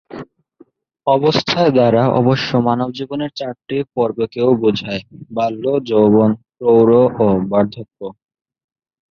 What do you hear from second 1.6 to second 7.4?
দ্বারা অবশ্য মানব জীবনের চারটি পর্বকেও বোঝায়: বাল্য, যৌবন, প্রৌঢ় ও